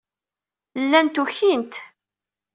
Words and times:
Llant 0.83 1.15
ukint. 1.23 1.71